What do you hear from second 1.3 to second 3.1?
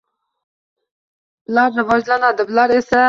Ular rivojlanadi, bular esa...